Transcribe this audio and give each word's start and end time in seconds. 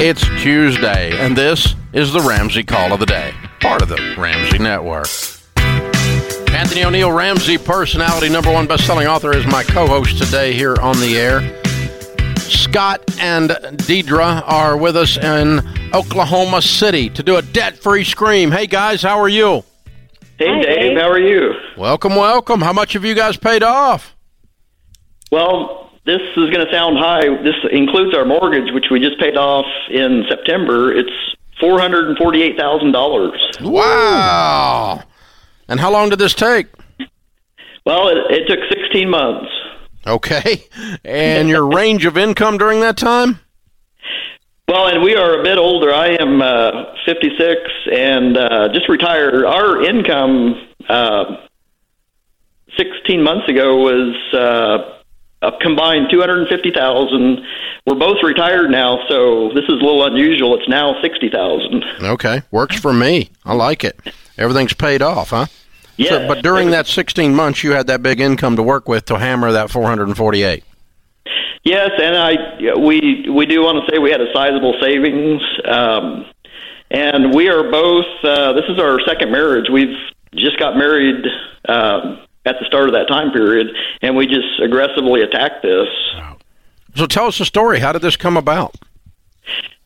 It's 0.00 0.22
Tuesday, 0.40 1.10
and 1.18 1.36
this 1.36 1.74
is 1.92 2.12
the 2.12 2.20
Ramsey 2.20 2.62
Call 2.62 2.92
of 2.92 3.00
the 3.00 3.06
Day, 3.06 3.34
part 3.60 3.82
of 3.82 3.88
the 3.88 4.14
Ramsey 4.16 4.58
Network. 4.58 5.08
Anthony 6.54 6.84
O'Neill 6.84 7.10
Ramsey, 7.10 7.58
personality 7.58 8.28
number 8.28 8.52
one 8.52 8.68
best-selling 8.68 9.08
author, 9.08 9.36
is 9.36 9.44
my 9.46 9.64
co-host 9.64 10.22
today 10.22 10.52
here 10.52 10.76
on 10.80 11.00
the 11.00 11.16
air. 11.18 11.40
Scott 12.38 13.02
and 13.18 13.50
Deidre 13.50 14.42
are 14.46 14.76
with 14.76 14.96
us 14.96 15.16
in 15.16 15.60
Oklahoma 15.92 16.62
City 16.62 17.10
to 17.10 17.22
do 17.24 17.36
a 17.36 17.42
debt-free 17.42 18.04
scream. 18.04 18.52
Hey 18.52 18.68
guys, 18.68 19.02
how 19.02 19.18
are 19.18 19.28
you? 19.28 19.64
Hey 20.38 20.46
Hi, 20.46 20.62
Dave, 20.62 20.76
Dave. 20.90 20.98
how 20.98 21.10
are 21.10 21.18
you? 21.18 21.52
Welcome, 21.76 22.14
welcome. 22.14 22.60
How 22.60 22.72
much 22.72 22.92
have 22.92 23.04
you 23.04 23.14
guys 23.16 23.36
paid 23.36 23.64
off? 23.64 24.14
Well, 25.32 25.87
this 26.08 26.22
is 26.38 26.48
going 26.48 26.64
to 26.64 26.72
sound 26.72 26.96
high. 26.96 27.28
This 27.42 27.54
includes 27.70 28.16
our 28.16 28.24
mortgage, 28.24 28.72
which 28.72 28.86
we 28.90 28.98
just 28.98 29.20
paid 29.20 29.36
off 29.36 29.66
in 29.90 30.24
September. 30.26 30.90
It's 30.90 31.12
four 31.60 31.78
hundred 31.78 32.08
and 32.08 32.16
forty-eight 32.16 32.56
thousand 32.56 32.92
dollars. 32.92 33.38
Wow. 33.60 35.02
And 35.68 35.78
how 35.78 35.92
long 35.92 36.08
did 36.08 36.18
this 36.18 36.32
take? 36.32 36.68
Well, 37.84 38.08
it, 38.08 38.16
it 38.30 38.48
took 38.48 38.58
sixteen 38.70 39.10
months. 39.10 39.50
Okay. 40.06 40.64
And 41.04 41.50
your 41.50 41.66
range 41.74 42.06
of 42.06 42.16
income 42.16 42.56
during 42.56 42.80
that 42.80 42.96
time? 42.96 43.40
Well, 44.66 44.86
and 44.86 45.02
we 45.02 45.14
are 45.14 45.40
a 45.40 45.42
bit 45.42 45.58
older. 45.58 45.92
I 45.92 46.16
am 46.18 46.40
uh, 46.40 46.70
fifty-six 47.04 47.60
and 47.92 48.36
uh, 48.38 48.68
just 48.72 48.88
retired. 48.88 49.44
Our 49.44 49.82
income 49.84 50.68
uh, 50.88 51.24
sixteen 52.78 53.22
months 53.22 53.46
ago 53.48 53.76
was 53.76 54.16
uh, 54.32 54.97
a 55.42 55.52
combined 55.60 56.08
two 56.10 56.20
hundred 56.20 56.40
and 56.40 56.48
fifty 56.48 56.70
thousand. 56.70 57.40
We're 57.86 57.98
both 57.98 58.18
retired 58.22 58.70
now, 58.70 58.98
so 59.08 59.48
this 59.54 59.64
is 59.64 59.70
a 59.70 59.84
little 59.84 60.04
unusual. 60.04 60.58
It's 60.58 60.68
now 60.68 61.00
sixty 61.02 61.28
thousand. 61.30 61.84
Okay. 62.02 62.42
Works 62.50 62.78
for 62.78 62.92
me. 62.92 63.30
I 63.44 63.54
like 63.54 63.84
it. 63.84 63.98
Everything's 64.36 64.74
paid 64.74 65.02
off, 65.02 65.30
huh? 65.30 65.46
Yeah, 65.96 66.10
So, 66.10 66.28
but 66.28 66.44
during 66.44 66.70
that 66.70 66.86
16 66.86 67.34
months, 67.34 67.64
you 67.64 67.72
had 67.72 67.88
that 67.88 68.04
big 68.04 68.20
income 68.20 68.54
to 68.54 68.62
work 68.62 68.88
with 68.88 69.06
to 69.06 69.18
hammer 69.18 69.50
that 69.50 69.68
448. 69.68 70.62
Yes, 71.64 71.90
and 72.00 72.16
I 72.16 72.76
we 72.78 73.28
we 73.28 73.44
do 73.46 73.62
want 73.62 73.84
to 73.84 73.92
say 73.92 73.98
we 73.98 74.10
had 74.10 74.20
a 74.20 74.32
sizable 74.32 74.74
savings, 74.80 75.42
um, 75.64 76.24
and 76.90 77.34
we 77.34 77.48
are 77.48 77.68
both. 77.70 78.06
Uh, 78.22 78.52
this 78.52 78.64
is 78.68 78.78
our 78.78 79.00
second 79.06 79.32
marriage. 79.32 79.68
We've 79.70 79.96
just 80.34 80.58
got 80.58 80.76
married 80.76 81.24
um, 81.68 82.20
at 82.48 82.56
the 82.58 82.66
start 82.66 82.88
of 82.88 82.94
that 82.94 83.08
time 83.08 83.30
period, 83.30 83.68
and 84.02 84.16
we 84.16 84.26
just 84.26 84.60
aggressively 84.62 85.22
attacked 85.22 85.62
this. 85.62 85.88
So 86.94 87.06
tell 87.06 87.26
us 87.26 87.38
the 87.38 87.44
story. 87.44 87.78
How 87.80 87.92
did 87.92 88.02
this 88.02 88.16
come 88.16 88.36
about? 88.36 88.74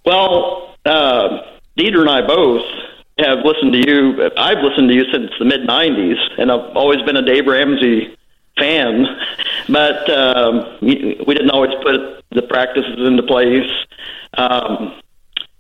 Well, 0.05 0.77
uh, 0.85 1.43
Deidre 1.77 2.01
and 2.01 2.11
I 2.11 2.27
both 2.27 2.65
have 3.19 3.39
listened 3.45 3.73
to 3.73 3.87
you. 3.87 4.31
I've 4.37 4.63
listened 4.63 4.89
to 4.89 4.95
you 4.95 5.05
since 5.13 5.31
the 5.39 5.45
mid 5.45 5.63
'90s, 5.69 6.17
and 6.39 6.51
I've 6.51 6.77
always 6.77 7.03
been 7.03 7.17
a 7.17 7.25
Dave 7.25 7.47
Ramsey 7.47 8.17
fan. 8.59 9.07
But 9.69 10.11
um, 10.11 10.79
we 10.81 11.21
we 11.27 11.35
didn't 11.35 11.51
always 11.51 11.73
put 11.83 12.25
the 12.31 12.43
practices 12.43 12.99
into 13.07 13.23
place. 13.23 13.71
Um, 14.37 15.01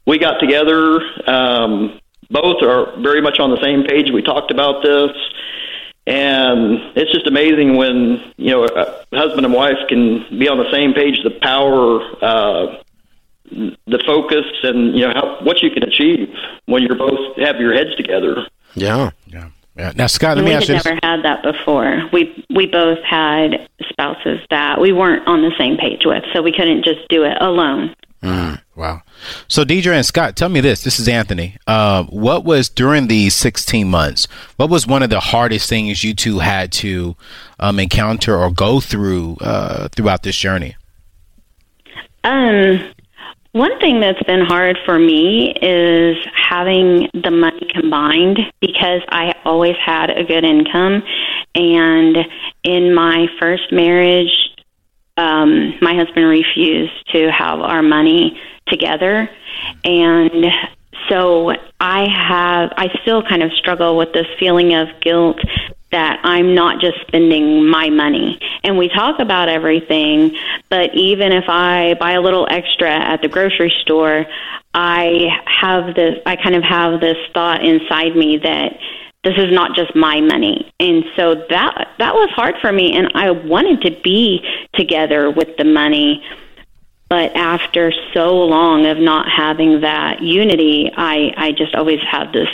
we 0.07 0.19
got 0.19 0.39
together. 0.39 1.01
Um, 1.29 2.01
both 2.31 2.63
are 2.63 2.99
very 3.01 3.21
much 3.21 3.39
on 3.39 3.51
the 3.51 3.61
same 3.63 3.85
page. 3.85 4.11
We 4.11 4.23
talked 4.23 4.51
about 4.51 4.83
this. 4.83 5.11
And 6.07 6.81
it's 6.97 7.13
just 7.13 7.27
amazing 7.29 7.77
when 7.77 8.33
you 8.37 8.51
know 8.51 8.65
a 8.65 9.17
husband 9.17 9.47
and 9.47 9.55
wife 9.55 9.79
can 9.89 10.27
be 10.37 10.49
on 10.49 10.59
the 10.59 10.71
same 10.73 10.95
page. 10.95 11.23
The 11.23 11.39
power 11.41 12.01
uh, 12.21 12.83
the 13.87 14.03
focus 14.07 14.47
and 14.63 14.97
you 14.97 15.07
know 15.07 15.13
how, 15.15 15.39
what 15.43 15.63
you 15.63 15.71
can 15.71 15.83
achieve 15.83 16.29
when 16.67 16.83
you're 16.83 16.97
both 16.97 17.37
have 17.37 17.61
your 17.61 17.75
heads 17.75 17.95
together. 17.97 18.47
Yeah. 18.75 19.11
Yeah. 19.27 19.51
yeah. 19.77 19.93
Now, 19.95 20.07
Scott, 20.07 20.37
let 20.37 20.45
me 20.45 20.51
we 20.51 20.57
ask 20.57 20.67
had 20.67 20.69
you 20.69 20.75
this. 20.77 20.85
never 20.85 21.01
had 21.03 21.25
that 21.25 21.43
before. 21.43 22.09
We 22.13 22.45
we 22.55 22.67
both 22.67 23.03
had 23.05 23.69
spouses 23.89 24.41
that 24.51 24.81
we 24.81 24.93
weren't 24.93 25.27
on 25.27 25.43
the 25.43 25.53
same 25.59 25.77
page 25.77 26.05
with, 26.05 26.25
so 26.33 26.43
we 26.43 26.53
couldn't 26.53 26.85
just 26.85 27.09
do 27.09 27.25
it 27.25 27.37
alone. 27.41 27.95
Wow. 28.75 29.03
So, 29.49 29.65
Deidre 29.65 29.93
and 29.93 30.07
Scott, 30.07 30.35
tell 30.35 30.49
me 30.49 30.61
this. 30.61 30.83
This 30.83 30.99
is 30.99 31.07
Anthony. 31.07 31.57
Uh, 31.67 32.05
what 32.05 32.45
was 32.45 32.71
during 32.71 33.07
these 33.07 33.35
16 33.35 33.87
months? 33.87 34.27
What 34.57 34.71
was 34.71 34.87
one 34.87 35.03
of 35.03 35.11
the 35.11 35.21
hardest 35.21 35.69
things 35.69 36.03
you 36.03 36.15
two 36.15 36.39
had 36.39 36.73
to 36.73 37.15
um, 37.61 37.79
encounter 37.79 38.37
or 38.37 38.51
go 38.51 38.81
through 38.81 39.37
uh, 39.43 39.89
throughout 39.89 40.23
this 40.23 40.37
journey? 40.37 40.77
Um, 42.25 42.93
one 43.53 43.79
thing 43.81 44.01
that's 44.01 44.23
been 44.23 44.47
hard 44.47 44.79
for 44.87 44.99
me 44.99 45.53
is 45.61 46.17
having 46.35 47.11
the 47.13 47.31
money 47.31 47.69
combined 47.75 48.39
because 48.63 49.03
I 49.11 49.35
always 49.45 49.77
had 49.85 50.09
a 50.09 50.25
good 50.25 50.45
income, 50.45 51.03
and 51.55 52.17
in 52.65 52.95
my 52.95 53.27
first 53.39 53.71
marriage, 53.71 54.52
um, 55.17 55.75
my 55.81 55.95
husband 55.95 56.27
refused 56.27 57.13
to 57.13 57.31
have 57.31 57.61
our 57.61 57.83
money 57.83 58.41
together, 58.67 59.29
and 59.85 60.47
so 61.09 61.53
I 61.81 62.09
have 62.09 62.73
I 62.77 62.89
still 63.03 63.23
kind 63.23 63.43
of 63.43 63.53
struggle 63.53 63.97
with 63.97 64.13
this 64.13 64.27
feeling 64.39 64.75
of 64.75 64.89
guilt 65.01 65.39
that 65.91 66.21
I'm 66.25 66.55
not 66.55 66.81
just 66.81 66.99
spending 67.07 67.67
my 67.67 67.91
money. 67.91 68.41
And 68.65 68.79
we 68.79 68.89
talk 68.89 69.21
about 69.21 69.49
everything, 69.49 70.35
but 70.71 70.95
even 70.95 71.33
if 71.33 71.45
I 71.49 71.95
buy 71.95 72.13
a 72.13 72.21
little 72.21 72.49
extra 72.51 72.91
at 72.91 73.21
the 73.21 73.29
grocery 73.29 73.73
store, 73.83 74.25
I 74.75 75.29
have 75.47 75.95
this 75.95 76.19
I 76.25 76.37
kind 76.37 76.55
of 76.55 76.63
have 76.63 77.01
this 77.01 77.19
thought 77.35 77.65
inside 77.65 78.17
me 78.17 78.39
that 78.39 78.79
this 79.25 79.35
is 79.37 79.53
not 79.53 79.77
just 79.77 79.95
my 79.95 80.21
money. 80.21 80.73
And 80.81 81.05
so 81.17 81.35
that 81.49 81.89
that 81.99 82.15
was 82.15 82.31
hard 82.31 82.57
for 82.61 82.73
me 82.73 82.97
and 82.97 83.09
I 83.15 83.31
wanted 83.31 83.83
to 83.83 84.01
be 84.03 84.45
together 84.75 85.31
with 85.31 85.57
the 85.57 85.65
money. 85.65 86.25
But 87.09 87.37
after 87.37 87.93
so 88.15 88.35
long 88.35 88.87
of 88.87 88.99
not 88.99 89.31
having 89.31 89.83
that 89.83 90.23
unity, 90.23 90.91
I, 90.97 91.33
I 91.37 91.53
just 91.53 91.75
always 91.75 92.01
had 92.01 92.33
this 92.33 92.49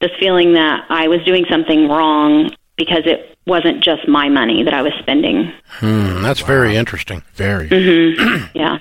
this 0.00 0.12
feeling 0.20 0.54
that 0.54 0.86
I 0.88 1.08
was 1.08 1.22
doing 1.24 1.44
something 1.50 1.88
wrong 1.88 2.50
because 2.76 3.02
it 3.04 3.36
wasn't 3.46 3.82
just 3.82 4.06
my 4.06 4.28
money 4.28 4.62
that 4.62 4.72
I 4.72 4.82
was 4.82 4.92
spending. 5.00 5.52
Hmm, 5.66 6.22
that's 6.22 6.40
very 6.40 6.76
interesting. 6.76 7.22
Very. 7.34 7.68
Yeah. 8.54 8.78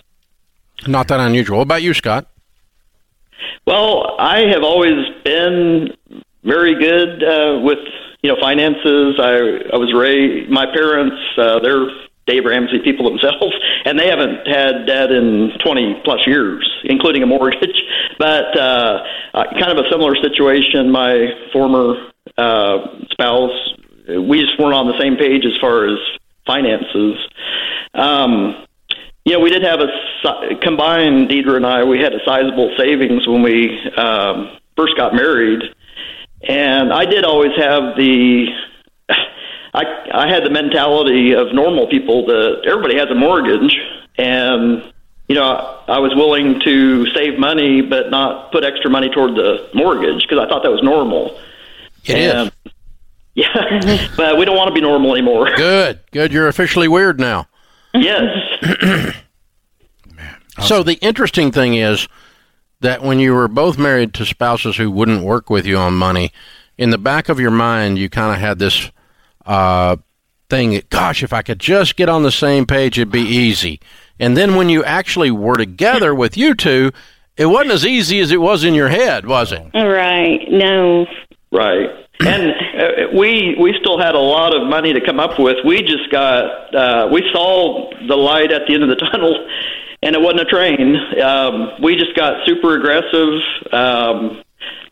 Not 0.86 1.08
that 1.08 1.20
unusual. 1.20 1.58
What 1.58 1.64
about 1.64 1.82
you, 1.82 1.94
Scott? 1.96 2.28
Well, 3.66 4.16
I 4.20 4.42
have 4.42 4.64
always 4.64 5.06
been 5.24 5.96
very 6.44 6.76
good 6.76 7.24
uh, 7.24 7.60
with 7.62 7.80
you 8.22 8.32
know 8.32 8.38
finances. 8.40 9.16
I 9.20 9.74
I 9.74 9.78
was 9.78 9.94
raised. 9.94 10.50
My 10.50 10.66
parents, 10.66 11.16
uh, 11.38 11.60
they're 11.60 11.88
Dave 12.28 12.46
Ramsey 12.46 12.80
people 12.80 13.10
themselves, 13.10 13.56
and 13.86 13.98
they 13.98 14.08
haven't 14.08 14.48
had 14.48 14.86
debt 14.86 15.12
in 15.12 15.52
20 15.64 16.02
plus 16.04 16.28
years, 16.28 16.70
including 16.84 17.24
a 17.24 17.28
mortgage. 17.28 17.82
But 18.20 18.58
uh, 18.58 19.04
uh, 19.36 19.44
kind 19.60 19.78
of 19.78 19.78
a 19.78 19.88
similar 19.92 20.16
situation. 20.16 20.90
My 20.90 21.28
former 21.54 22.10
uh, 22.36 22.80
spouse, 23.12 23.76
we 24.08 24.42
just 24.42 24.58
weren't 24.58 24.74
on 24.74 24.88
the 24.88 24.98
same 25.00 25.18
page 25.18 25.46
as 25.46 25.56
far 25.62 25.86
as 25.86 26.00
finances. 26.48 27.16
Um, 27.94 28.66
you 29.24 29.34
know, 29.34 29.40
we 29.40 29.52
did 29.52 29.62
have 29.62 29.82
a 29.82 30.56
combined 30.64 31.30
Deidre 31.30 31.58
and 31.58 31.66
I. 31.66 31.84
We 31.84 32.00
had 32.00 32.14
a 32.14 32.20
sizable 32.26 32.74
savings 32.76 33.28
when 33.28 33.44
we 33.44 33.78
um, 33.98 34.58
first 34.76 34.98
got 34.98 35.14
married, 35.14 35.62
and 36.42 36.92
I 36.94 37.06
did 37.06 37.24
always 37.24 37.56
have 37.58 37.96
the. 37.98 38.48
I 39.74 39.84
I 40.14 40.28
had 40.28 40.44
the 40.44 40.50
mentality 40.50 41.34
of 41.34 41.54
normal 41.54 41.88
people 41.88 42.26
that 42.28 42.62
everybody 42.66 42.96
has 42.98 43.10
a 43.10 43.16
mortgage, 43.16 43.76
and 44.18 44.84
you 45.28 45.36
know 45.36 45.80
I 45.88 46.00
was 46.00 46.16
willing 46.16 46.60
to 46.62 47.06
save 47.12 47.38
money 47.38 47.82
but 47.82 48.10
not 48.10 48.52
put 48.52 48.64
extra 48.64 48.90
money 48.90 49.10
toward 49.10 49.36
the 49.36 49.70
mortgage 49.74 50.22
because 50.24 50.40
I 50.40 50.48
thought 50.48 50.64
that 50.64 50.72
was 50.72 50.82
normal. 50.84 51.40
It 52.06 52.18
is. 52.18 52.34
and, 52.34 52.52
Yeah, 53.36 54.08
but 54.18 54.40
we 54.40 54.46
don't 54.46 54.58
want 54.58 54.70
to 54.70 54.74
be 54.74 54.82
normal 54.82 55.14
anymore. 55.14 55.48
Good. 55.56 56.00
Good. 56.10 56.34
You're 56.34 56.48
officially 56.48 56.88
weird 56.88 57.20
now. 57.20 57.46
yes. 57.94 59.14
So 60.66 60.82
the 60.82 60.96
interesting 60.96 61.52
thing 61.52 61.76
is 61.76 62.08
that 62.82 63.02
when 63.02 63.20
you 63.20 63.34
were 63.34 63.48
both 63.48 63.78
married 63.78 64.14
to 64.16 64.26
spouses 64.26 64.78
who 64.78 64.92
wouldn't 64.92 65.24
work 65.24 65.50
with 65.50 65.66
you 65.66 65.78
on 65.78 65.94
money, 65.94 66.32
in 66.78 66.92
the 66.92 66.98
back 66.98 67.30
of 67.30 67.40
your 67.40 67.52
mind, 67.52 67.98
you 67.98 68.10
kind 68.10 68.34
of 68.34 68.40
had 68.40 68.60
this 68.60 68.92
uh, 69.46 69.96
thing 70.50 70.72
that, 70.72 70.90
gosh, 70.90 71.24
if 71.24 71.34
I 71.34 71.42
could 71.42 71.60
just 71.60 71.96
get 71.96 72.10
on 72.10 72.24
the 72.24 72.32
same 72.32 72.66
page, 72.66 73.00
it'd 73.00 73.12
be 73.12 73.22
easy. 73.22 73.80
And 74.20 74.36
then 74.38 74.56
when 74.56 74.70
you 74.70 74.84
actually 74.84 75.32
were 75.32 75.58
together 75.58 76.14
with 76.14 76.38
you 76.38 76.56
two, 76.56 76.92
it 77.36 77.46
wasn't 77.46 77.72
as 77.72 77.86
easy 77.86 78.20
as 78.20 78.32
it 78.32 78.42
was 78.42 78.64
in 78.64 78.74
your 78.74 78.90
head, 78.90 79.26
was 79.26 79.52
it? 79.52 79.64
Right. 79.74 80.42
No. 80.50 81.06
Right. 81.52 81.90
And 82.20 82.52
uh, 82.52 83.16
we 83.16 83.56
we 83.60 83.76
still 83.80 84.00
had 84.00 84.16
a 84.16 84.20
lot 84.20 84.56
of 84.56 84.68
money 84.68 84.92
to 84.92 85.06
come 85.06 85.20
up 85.20 85.40
with. 85.40 85.58
We 85.64 85.84
just 85.84 86.12
got 86.12 86.74
uh, 86.74 87.10
we 87.12 87.22
saw 87.32 87.92
the 88.08 88.16
light 88.16 88.52
at 88.52 88.64
the 88.68 88.74
end 88.74 88.84
of 88.84 88.90
the 88.90 88.96
tunnel, 89.12 89.48
and 90.04 90.16
it 90.16 90.22
wasn't 90.22 90.42
a 90.42 90.46
train. 90.46 90.96
Um, 91.22 91.82
we 91.82 91.96
just 91.96 92.16
got 92.16 92.46
super 92.46 92.76
aggressive. 92.76 93.42
Um, 93.72 94.44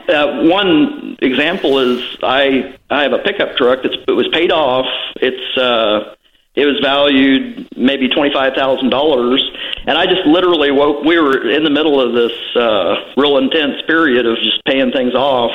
uh, 0.07 0.43
one 0.43 1.17
example 1.21 1.79
is 1.79 2.17
I 2.21 2.77
I 2.89 3.03
have 3.03 3.13
a 3.13 3.19
pickup 3.19 3.57
truck 3.57 3.79
that's 3.83 3.95
it 4.07 4.11
was 4.11 4.27
paid 4.31 4.51
off. 4.51 4.85
It's 5.17 5.57
uh, 5.57 6.15
it 6.53 6.65
was 6.65 6.79
valued 6.81 7.67
maybe 7.75 8.07
twenty 8.09 8.33
five 8.33 8.53
thousand 8.53 8.89
dollars, 8.89 9.43
and 9.87 9.97
I 9.97 10.05
just 10.05 10.25
literally 10.25 10.71
woke. 10.71 11.03
We 11.03 11.19
were 11.19 11.49
in 11.49 11.63
the 11.63 11.69
middle 11.69 11.99
of 11.99 12.13
this 12.13 12.55
uh, 12.55 13.13
real 13.17 13.37
intense 13.37 13.81
period 13.87 14.25
of 14.25 14.37
just 14.37 14.63
paying 14.65 14.91
things 14.91 15.15
off. 15.15 15.51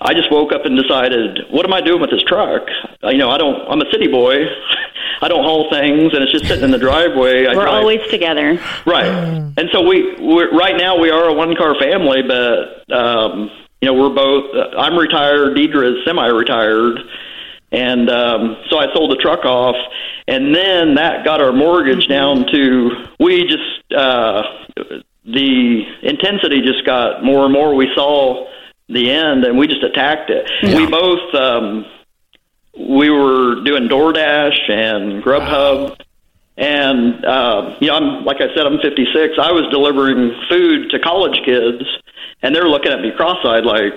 I 0.00 0.14
just 0.14 0.30
woke 0.30 0.52
up 0.52 0.64
and 0.64 0.80
decided, 0.80 1.40
what 1.50 1.66
am 1.66 1.72
I 1.72 1.80
doing 1.80 2.00
with 2.00 2.10
this 2.10 2.22
truck? 2.22 2.62
You 3.02 3.18
know, 3.18 3.30
I 3.30 3.38
don't. 3.38 3.68
I'm 3.68 3.80
a 3.80 3.90
city 3.90 4.08
boy. 4.08 4.44
I 5.20 5.28
don't 5.28 5.42
haul 5.44 5.68
things, 5.70 6.12
and 6.14 6.22
it's 6.22 6.32
just 6.32 6.46
sitting 6.46 6.64
in 6.64 6.70
the 6.70 6.78
driveway. 6.78 7.46
I 7.46 7.54
we're 7.54 7.62
drive. 7.62 7.74
always 7.74 8.00
together, 8.10 8.60
right? 8.86 9.06
And 9.56 9.68
so 9.72 9.82
we 9.82 10.14
we're, 10.20 10.56
right 10.56 10.76
now 10.76 10.98
we 10.98 11.10
are 11.10 11.28
a 11.28 11.32
one 11.34 11.56
car 11.56 11.74
family, 11.80 12.22
but 12.22 12.92
um, 12.94 13.50
you 13.80 13.86
know 13.86 13.94
we're 13.94 14.14
both. 14.14 14.54
Uh, 14.54 14.76
I'm 14.78 14.96
retired. 14.96 15.56
Deidre 15.56 15.98
is 15.98 16.04
semi-retired, 16.04 17.00
and 17.72 18.08
um, 18.10 18.56
so 18.70 18.78
I 18.78 18.92
sold 18.94 19.10
the 19.10 19.16
truck 19.16 19.44
off, 19.44 19.76
and 20.26 20.54
then 20.54 20.94
that 20.94 21.24
got 21.24 21.40
our 21.40 21.52
mortgage 21.52 22.06
down 22.08 22.46
to 22.52 22.90
we 23.18 23.44
just 23.46 23.92
uh, 23.92 24.42
the 25.24 25.82
intensity 26.02 26.62
just 26.62 26.84
got 26.86 27.24
more 27.24 27.44
and 27.44 27.52
more. 27.52 27.74
We 27.74 27.90
saw 27.94 28.46
the 28.88 29.10
end, 29.10 29.44
and 29.44 29.58
we 29.58 29.66
just 29.66 29.82
attacked 29.82 30.30
it. 30.30 30.50
Yeah. 30.62 30.76
We 30.76 30.86
both 30.86 31.34
um, 31.34 31.84
we 32.76 33.10
were 33.10 33.62
doing 33.64 33.88
DoorDash 33.88 34.70
and 34.70 35.22
Grubhub. 35.22 35.90
Wow. 35.90 35.96
And 36.56 37.24
uh, 37.24 37.76
you 37.80 37.86
know, 37.86 37.96
I'm 37.96 38.24
like 38.24 38.38
I 38.38 38.52
said, 38.54 38.66
I'm 38.66 38.80
56. 38.80 39.34
I 39.40 39.52
was 39.52 39.70
delivering 39.70 40.34
food 40.48 40.90
to 40.90 40.98
college 40.98 41.40
kids, 41.44 41.84
and 42.42 42.54
they're 42.54 42.68
looking 42.68 42.90
at 42.90 43.00
me 43.00 43.12
cross-eyed, 43.16 43.64
like, 43.64 43.94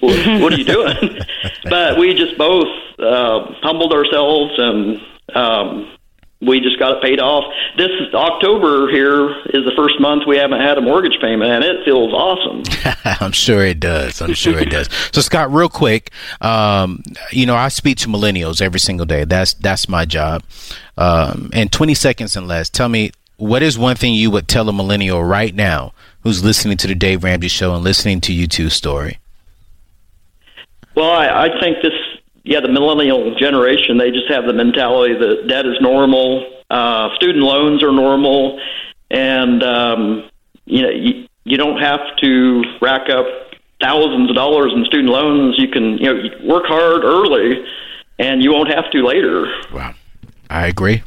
"What, 0.00 0.26
what 0.42 0.52
are 0.52 0.56
you 0.56 0.64
doing?" 0.64 1.20
but 1.64 1.98
we 1.98 2.14
just 2.14 2.36
both 2.36 2.66
uh, 2.98 3.52
humbled 3.62 3.92
ourselves 3.92 4.54
and 4.58 5.00
um, 5.36 5.96
we 6.40 6.60
just 6.60 6.78
got 6.78 6.96
it 6.96 7.02
paid 7.02 7.20
off. 7.20 7.44
This 7.76 7.90
October 8.14 8.90
here 8.90 9.30
is 9.46 9.64
the 9.64 9.72
first 9.76 10.00
month 10.00 10.22
we 10.26 10.38
haven't 10.38 10.60
had 10.60 10.78
a 10.78 10.80
mortgage 10.80 11.20
payment, 11.20 11.50
and 11.50 11.64
it 11.64 11.84
feels 11.84 12.12
awesome. 12.14 12.62
I'm 13.20 13.32
sure 13.32 13.64
it 13.64 13.78
does. 13.78 14.22
I'm 14.22 14.32
sure 14.34 14.58
it 14.58 14.70
does. 14.70 14.88
So, 15.12 15.20
Scott, 15.22 15.52
real 15.52 15.68
quick, 15.68 16.10
um, 16.40 17.02
you 17.32 17.44
know, 17.44 17.56
I 17.56 17.68
speak 17.68 17.98
to 17.98 18.08
millennials 18.08 18.62
every 18.62 18.78
single 18.78 19.06
day. 19.06 19.24
That's 19.24 19.54
that's 19.54 19.88
my 19.88 20.04
job. 20.04 20.44
Um, 20.96 21.50
and 21.52 21.70
20 21.72 21.94
seconds 21.94 22.36
and 22.36 22.46
less. 22.46 22.70
Tell 22.70 22.88
me, 22.88 23.10
what 23.36 23.62
is 23.62 23.78
one 23.78 23.96
thing 23.96 24.14
you 24.14 24.30
would 24.30 24.46
tell 24.46 24.68
a 24.68 24.72
millennial 24.72 25.24
right 25.24 25.54
now 25.54 25.92
who's 26.22 26.44
listening 26.44 26.76
to 26.78 26.86
the 26.86 26.94
Dave 26.94 27.24
Ramsey 27.24 27.48
Show 27.48 27.74
and 27.74 27.82
listening 27.82 28.20
to 28.22 28.32
you 28.32 28.46
two's 28.46 28.74
story? 28.74 29.18
Well, 30.94 31.10
I, 31.10 31.46
I 31.46 31.60
think 31.60 31.78
this 31.82 31.92
yeah, 32.44 32.60
the 32.60 32.68
millennial 32.68 33.34
generation, 33.36 33.98
they 33.98 34.10
just 34.10 34.30
have 34.30 34.46
the 34.46 34.52
mentality 34.52 35.14
that 35.14 35.46
debt 35.48 35.66
is 35.66 35.76
normal, 35.80 36.46
uh, 36.70 37.14
student 37.16 37.44
loans 37.44 37.82
are 37.82 37.92
normal, 37.92 38.60
and 39.10 39.62
um, 39.62 40.30
you 40.64 40.82
know 40.82 40.90
you, 40.90 41.26
you 41.44 41.56
don't 41.56 41.80
have 41.80 42.00
to 42.22 42.62
rack 42.80 43.08
up 43.10 43.26
thousands 43.80 44.30
of 44.30 44.36
dollars 44.36 44.72
in 44.74 44.84
student 44.84 45.10
loans. 45.10 45.56
You 45.58 45.68
can 45.68 45.98
you 45.98 46.14
know 46.14 46.30
work 46.44 46.64
hard 46.66 47.04
early, 47.04 47.64
and 48.18 48.42
you 48.42 48.52
won't 48.52 48.72
have 48.72 48.90
to 48.92 49.04
later. 49.04 49.46
Wow, 49.72 49.94
I 50.48 50.66
agree. 50.66 51.02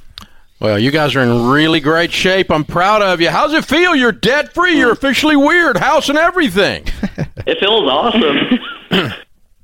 Well, 0.60 0.80
you 0.80 0.92
guys 0.92 1.16
are 1.16 1.22
in 1.22 1.48
really 1.48 1.82
great 1.82 2.12
shape. 2.12 2.50
I'm 2.50 2.64
proud 2.64 3.02
of 3.02 3.20
you. 3.20 3.30
How's 3.30 3.54
it 3.54 3.66
feel? 3.66 3.96
You're 3.96 4.14
debt 4.14 4.54
free. 4.54 4.78
You're 4.78 4.94
officially 4.94 5.36
weird. 5.36 5.76
House 5.76 6.08
and 6.08 6.18
everything. 6.18 6.84
it 7.46 7.60
feels 7.60 7.90
awesome. 7.90 9.12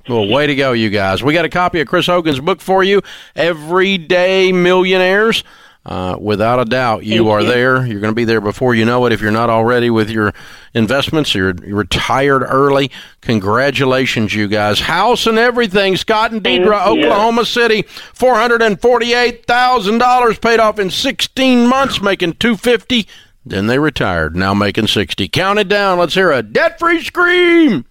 Well, 0.10 0.28
way 0.28 0.48
to 0.48 0.56
go, 0.56 0.72
you 0.72 0.90
guys. 0.90 1.24
We 1.24 1.34
got 1.34 1.46
a 1.46 1.50
copy 1.50 1.80
of 1.82 1.88
Chris 1.88 2.08
Hogan's 2.08 2.40
book 2.40 2.62
for 2.62 2.84
you, 2.84 3.02
Everyday 3.36 4.52
Millionaires. 4.52 5.44
Uh, 5.86 6.18
without 6.20 6.60
a 6.60 6.66
doubt, 6.66 7.06
you 7.06 7.20
Thank 7.24 7.30
are 7.30 7.42
you. 7.42 7.48
there. 7.48 7.86
You're 7.86 8.02
going 8.02 8.12
to 8.12 8.16
be 8.16 8.26
there 8.26 8.42
before 8.42 8.76
you 8.76 8.86
know 8.86 9.06
it. 9.06 9.14
If 9.14 9.22
you're 9.22 9.32
not 9.32 9.50
already 9.50 9.90
with 9.90 10.10
your 10.10 10.34
investments, 10.74 11.34
you're, 11.34 11.54
you're 11.64 11.78
retired 11.78 12.44
early. 12.44 12.92
Congratulations, 13.22 14.34
you 14.34 14.48
guys. 14.48 14.80
House 14.82 15.26
and 15.26 15.38
everything. 15.38 15.96
Scott 15.96 16.32
and 16.32 16.44
Deidre, 16.44 16.86
Oklahoma 16.86 17.46
City, 17.46 17.84
four 17.84 18.36
hundred 18.36 18.62
and 18.62 18.82
forty-eight 18.82 19.46
thousand 19.46 20.00
dollars 20.00 20.38
paid 20.38 20.60
off 20.60 20.80
in 20.80 20.90
sixteen 20.90 21.68
months, 21.68 22.02
making 22.02 22.34
two 22.34 22.58
fifty. 22.58 23.08
Then 23.46 23.68
they 23.68 23.80
retired, 23.80 24.36
now 24.36 24.54
making 24.54 24.88
sixty. 24.88 25.28
Count 25.28 25.60
it 25.60 25.70
down. 25.70 25.98
Let's 25.98 26.16
hear 26.16 26.32
a 26.32 26.44
debt-free 26.44 27.04
scream. 27.04 27.86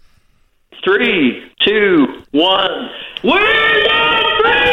Three, 0.89 1.53
two, 1.61 2.23
one. 2.31 2.91
We're 3.23 3.39
free! 3.41 4.69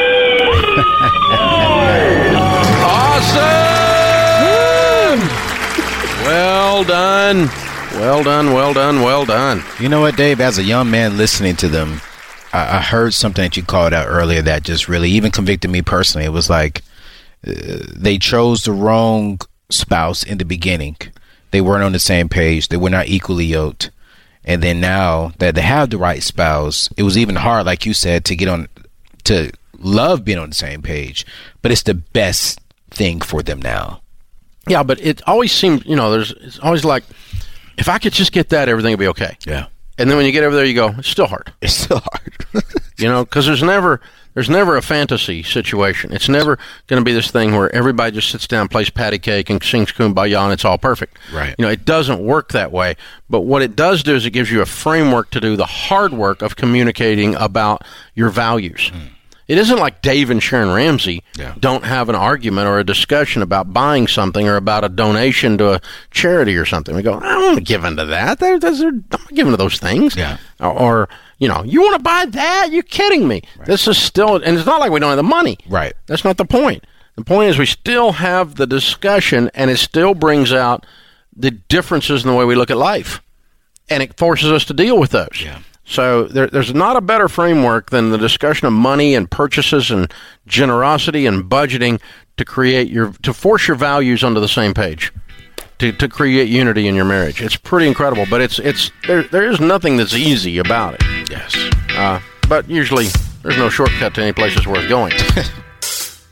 awesome! 2.86 3.36
well 6.24 6.86
done. 6.86 7.50
Well 8.00 8.24
done, 8.24 8.54
well 8.54 8.74
done, 8.74 9.02
well 9.02 9.26
done. 9.26 9.62
You 9.78 9.90
know 9.90 10.00
what, 10.00 10.16
Dave? 10.16 10.40
As 10.40 10.58
a 10.58 10.64
young 10.64 10.90
man 10.90 11.18
listening 11.18 11.58
to 11.58 11.68
them, 11.68 12.00
I, 12.54 12.78
I 12.78 12.82
heard 12.82 13.14
something 13.14 13.44
that 13.44 13.58
you 13.58 13.64
called 13.64 13.92
out 13.92 14.08
earlier 14.08 14.42
that 14.42 14.64
just 14.64 14.88
really 14.88 15.10
even 15.10 15.32
convicted 15.32 15.70
me 15.70 15.82
personally. 15.82 16.24
It 16.26 16.32
was 16.32 16.50
like 16.50 16.82
uh, 17.46 17.52
they 17.94 18.18
chose 18.18 18.64
the 18.64 18.72
wrong 18.72 19.42
spouse 19.70 20.24
in 20.24 20.38
the 20.38 20.46
beginning. 20.46 20.96
They 21.52 21.60
weren't 21.60 21.84
on 21.84 21.92
the 21.92 22.00
same 22.00 22.30
page. 22.30 22.70
They 22.70 22.78
were 22.78 22.90
not 22.90 23.10
equally 23.10 23.48
yoked. 23.48 23.92
And 24.46 24.62
then 24.62 24.80
now 24.80 25.34
that 25.40 25.56
they 25.56 25.62
have 25.62 25.90
the 25.90 25.98
right 25.98 26.22
spouse, 26.22 26.90
it 26.96 27.04
was 27.04 27.18
even 27.18 27.36
hard, 27.36 27.66
like 27.66 27.86
you 27.86 27.94
said, 27.94 28.24
to 28.26 28.36
get 28.36 28.48
on 28.48 28.70
to 29.26 29.52
love 29.80 30.24
being 30.24 30.38
on 30.38 30.50
the 30.50 30.56
same 30.56 30.82
page. 30.82 31.26
But 31.62 31.72
it's 31.72 31.84
the 31.84 31.96
best 31.96 32.62
thing 32.92 33.22
for 33.22 33.42
them 33.42 33.62
now. 33.62 34.02
Yeah, 34.68 34.84
but 34.84 35.02
it 35.02 35.22
always 35.28 35.52
seems, 35.52 35.86
you 35.86 35.96
know, 35.96 36.12
there's 36.12 36.32
it's 36.32 36.60
always 36.60 36.86
like 36.86 37.04
if 37.78 37.90
I 37.90 37.98
could 37.98 38.14
just 38.14 38.32
get 38.32 38.50
that, 38.50 38.70
everything 38.70 38.92
would 38.92 39.00
be 39.00 39.08
okay. 39.08 39.38
Yeah. 39.46 39.68
And 39.98 40.10
then 40.10 40.18
when 40.18 40.26
you 40.26 40.32
get 40.32 40.44
over 40.44 40.56
there, 40.56 40.66
you 40.66 40.74
go, 40.74 40.94
it's 40.98 41.08
still 41.08 41.28
hard. 41.28 41.52
It's 41.62 41.74
still 41.74 42.00
hard. 42.00 42.64
you 42.98 43.08
know, 43.08 43.24
because 43.24 43.46
there's 43.46 43.64
never 43.64 44.02
there's 44.36 44.50
never 44.50 44.76
a 44.78 44.82
fantasy 44.82 45.42
situation. 45.42 46.14
It's 46.14 46.30
never 46.30 46.60
going 46.88 47.02
to 47.02 47.06
be 47.06 47.14
this 47.14 47.32
thing 47.32 47.56
where 47.56 47.74
everybody 47.74 48.12
just 48.12 48.30
sits 48.30 48.48
down, 48.48 48.68
plays 48.68 48.90
patty 48.90 49.18
cake, 49.18 49.50
and 49.50 49.64
sings 49.64 49.92
kumbaya, 49.92 50.44
and 50.44 50.54
it's 50.54 50.66
all 50.66 50.78
perfect. 50.78 51.18
Right. 51.34 51.56
You 51.58 51.64
know, 51.64 51.72
it 51.72 51.86
doesn't 51.86 52.20
work 52.20 52.52
that 52.52 52.72
way. 52.72 52.98
But 53.30 53.42
what 53.42 53.62
it 53.62 53.76
does 53.76 54.04
do 54.04 54.14
is 54.14 54.26
it 54.26 54.32
gives 54.32 54.52
you 54.52 54.62
a 54.62 54.66
framework 54.66 55.32
to 55.32 55.40
do 55.40 55.56
the 55.56 55.66
hard 55.66 56.14
work 56.14 56.42
of 56.42 56.58
communicating 56.58 57.34
about 57.36 57.84
your 58.14 58.30
values. 58.30 58.92
Mm. 58.94 59.15
It 59.48 59.60
isn't 59.60 59.78
like 59.78 60.02
Dave 60.02 60.32
and 60.32 60.42
Sharon 60.42 60.72
Ramsey 60.74 61.24
yeah. 61.38 61.54
don't 61.60 61.84
have 61.84 62.10
an 62.10 62.16
argument 62.16 62.68
or 62.68 62.80
a 62.80 62.84
discussion 62.84 63.44
about 63.44 63.72
buying 63.72 64.08
something 64.08 64.48
or 64.48 64.56
about 64.56 64.84
a 64.84 64.90
donation 64.90 65.58
to 65.60 65.74
a 65.74 65.82
charity 66.10 66.56
or 66.56 66.66
something. 66.66 66.96
We 66.96 67.04
go, 67.04 67.14
I 67.14 67.34
don't 67.34 67.44
want 67.44 67.58
to 67.58 67.64
give 67.64 67.84
into 67.84 68.06
that. 68.06 68.40
They're, 68.40 68.60
they're, 68.60 68.72
I'm 68.72 69.06
not 69.12 69.28
giving 69.30 69.52
to 69.52 69.58
those 69.58 69.78
things. 69.78 70.16
Yeah. 70.16 70.38
Or, 70.60 70.72
or 70.72 71.10
you 71.38 71.48
know, 71.48 71.64
you 71.64 71.82
want 71.82 71.98
to 71.98 72.02
buy 72.02 72.26
that? 72.26 72.70
You're 72.72 72.84
kidding 72.84 73.28
me. 73.28 73.44
Right. 73.58 73.68
This 73.68 73.88
is 73.88 73.98
still, 73.98 74.36
and 74.38 74.58
it's 74.58 74.66
not 74.66 74.80
like 74.80 74.92
we 74.92 75.00
don't 75.00 75.10
have 75.10 75.18
the 75.18 75.24
money. 75.24 75.58
Right. 75.70 75.94
That's 76.08 76.24
not 76.24 76.38
the 76.38 76.46
point. 76.46 76.84
The 77.16 77.24
point 77.24 77.50
is 77.50 77.60
we 77.60 77.66
still 77.66 78.14
have 78.14 78.56
the 78.56 78.68
discussion, 78.68 79.52
and 79.54 79.70
it 79.70 79.78
still 79.78 80.16
brings 80.16 80.52
out 80.52 80.86
the 81.36 81.52
differences 81.52 82.24
in 82.24 82.30
the 82.32 82.36
way 82.36 82.46
we 82.46 82.56
look 82.56 82.72
at 82.72 82.78
life, 82.78 83.22
and 83.90 84.02
it 84.02 84.18
forces 84.18 84.52
us 84.52 84.66
to 84.66 84.74
deal 84.74 84.98
with 85.00 85.12
those. 85.12 85.42
Yeah. 85.42 85.60
So 85.86 86.24
there, 86.24 86.48
there's 86.48 86.74
not 86.74 86.98
a 86.98 87.02
better 87.02 87.30
framework 87.30 87.92
than 87.92 88.10
the 88.10 88.18
discussion 88.18 88.66
of 88.68 88.74
money 88.74 89.14
and 89.14 89.30
purchases 89.30 89.92
and 89.92 90.12
generosity 90.48 91.26
and 91.28 91.44
budgeting 91.44 92.02
to 92.38 92.46
create 92.46 92.90
your 92.90 93.14
to 93.22 93.34
force 93.34 93.68
your 93.68 93.78
values 93.78 94.24
onto 94.24 94.40
the 94.40 94.48
same 94.48 94.74
page. 94.74 95.12
To, 95.80 95.92
to 95.92 96.08
create 96.08 96.48
unity 96.48 96.88
in 96.88 96.96
your 96.96 97.04
marriage, 97.04 97.42
it's 97.42 97.58
pretty 97.58 97.88
incredible. 97.88 98.26
But 98.30 98.42
it's 98.42 98.60
it's 98.60 98.92
there. 99.08 99.24
There 99.24 99.50
is 99.50 99.60
nothing 99.60 99.98
that's 99.98 100.14
easy 100.14 100.58
about 100.58 100.96
it. 100.96 101.30
Yes. 101.30 101.54
Uh, 101.90 102.22
but 102.48 102.70
usually 102.70 103.08
there's 103.44 103.58
no 103.58 103.70
shortcut 103.70 104.16
to 104.16 104.22
any 104.22 104.32
place 104.32 104.56
that's 104.56 104.68
worth 104.68 104.88
going. 104.88 105.14